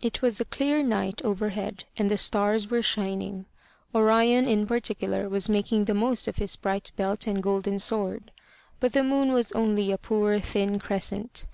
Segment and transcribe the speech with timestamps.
[0.00, 3.44] It was a clear night overhead, and the stars were shining.
[3.94, 8.30] Orion in particular was making the most of his bright belt and golden sword.
[8.80, 11.44] But the moon was only a poor thin crescent.